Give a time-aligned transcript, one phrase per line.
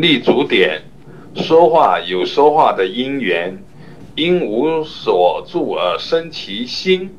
[0.00, 0.82] 立足点，
[1.34, 3.58] 说话有说话的因缘，
[4.14, 7.16] 因无所住而生其心。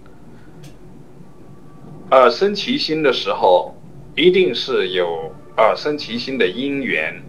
[2.09, 3.75] 而生其心的时候，
[4.15, 7.21] 一定是有而生其心的因缘。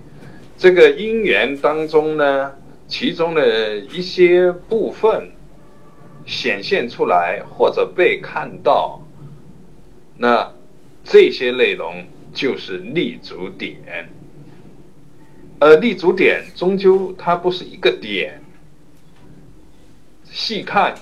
[0.57, 2.53] 这个因缘当中呢，
[2.87, 5.31] 其中的一些部分
[6.27, 9.01] 显现出来或者被看到，
[10.17, 10.53] 那
[11.05, 14.09] 这些内容就是立足点。
[15.61, 18.41] 呃立足点终究它不是一个点，
[20.25, 20.95] 细看、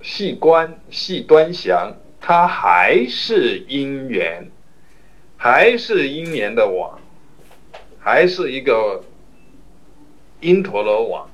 [0.00, 4.50] 细观、细端详，它还是因缘，
[5.36, 6.98] 还是因缘的网，
[8.00, 9.04] 还是一个
[10.40, 11.28] 因陀罗网。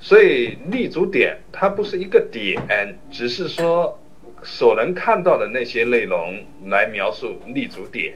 [0.00, 3.98] 所以立足点它不是一个点，只是说
[4.42, 8.14] 所能看到的那些内容来描述立足点。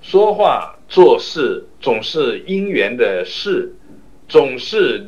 [0.00, 3.74] 说话做事总是因缘的事，
[4.28, 5.06] 总是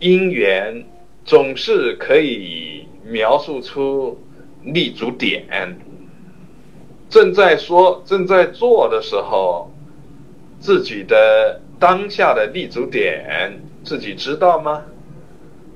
[0.00, 0.84] 因缘，
[1.24, 4.18] 总是可以描述出
[4.64, 5.78] 立足点。
[7.08, 9.72] 正在说、正在做的时候，
[10.60, 14.84] 自己的当下的立足点，自己知道吗？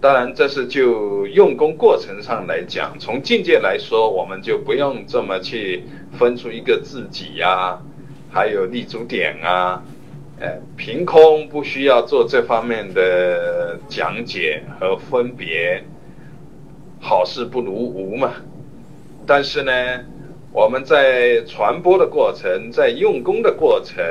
[0.00, 5.84] 当然，这是就用功过程上来讲，从境界来说，我们就不用这么去
[6.18, 7.80] 分出一个自己呀。
[8.34, 9.82] 还有立足点啊，
[10.40, 15.84] 呃，凭空不需要做这方面的讲解和分别，
[16.98, 18.32] 好事不如无嘛。
[19.26, 19.72] 但是呢，
[20.50, 24.02] 我们在传播的过程，在用功的过程，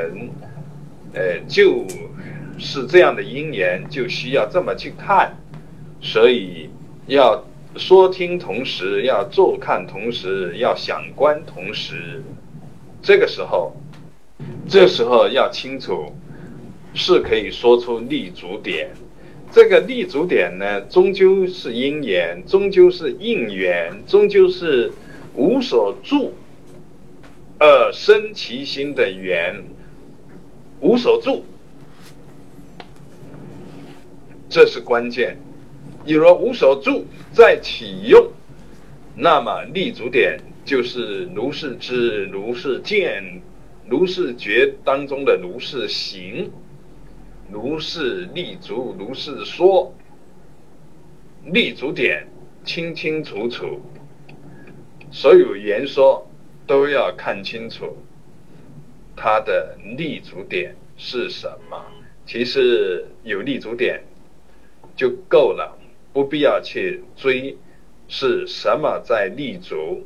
[1.16, 1.83] 呃，就
[2.59, 5.35] 是这样的因缘，就需要这么去看。
[6.00, 6.69] 所以
[7.08, 7.44] 要
[7.75, 12.22] 说听同时，要坐看同时，要想观同时，
[13.02, 13.75] 这个时候。
[14.72, 16.16] 这时候要清楚，
[16.94, 18.89] 是可以说出立足点。
[19.52, 24.90] 这个立足点呢，终究是因缘，终究是应缘，终究是
[25.35, 26.34] 无所住
[27.59, 29.62] 而生其心的缘。
[30.79, 31.44] 无所住，
[34.47, 35.38] 这是关键。
[36.06, 38.31] 你若无所住再启用，
[39.17, 43.41] 那么立足点就是如是知，如是见。
[43.88, 46.52] 如是觉当中的如是行，
[47.52, 49.94] 如是立足，如是说，
[51.46, 52.28] 立足点
[52.64, 53.81] 清清楚楚，
[55.12, 56.25] 所有言说
[56.66, 57.97] 都要看清楚，
[59.16, 61.84] 它的立足点是什么？
[62.25, 64.03] 其实有立足点
[64.96, 65.78] 就够了，
[66.14, 67.58] 不必要去追
[68.08, 70.06] 是什么在立足，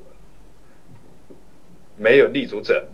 [1.97, 2.88] 没有立足者。